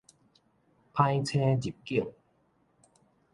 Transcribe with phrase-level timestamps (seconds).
[0.95, 2.11] 歹星入境